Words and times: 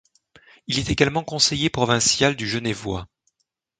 Il 0.65 0.79
est 0.79 0.89
également 0.89 1.23
conseiller 1.23 1.69
provincial 1.69 2.35
du 2.35 2.49
Genevois. 2.49 3.07